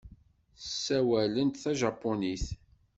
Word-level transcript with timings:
Ssawalent 0.61 1.61
tajapunit. 1.63 2.45